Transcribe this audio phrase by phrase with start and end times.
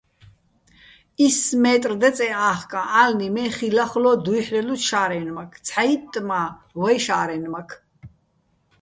[1.25, 6.41] ისს მეტრ დეწე́ ა́ხკაჼ ა́ლნი, მე ხი ლახლო́ დუ́ჲჰ̦რელოჩო̆ შა́რენმაქ, ცჰ̦აიტტ მა-
[6.79, 7.69] ვეჲ შა́რენმაქ.